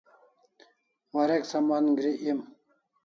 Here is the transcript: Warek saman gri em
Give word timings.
Warek 1.13 1.43
saman 1.51 1.85
gri 1.97 2.13
em 2.31 2.39